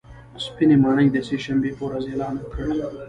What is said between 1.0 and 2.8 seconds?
د سې شنبې په ورځ اعلان وکړ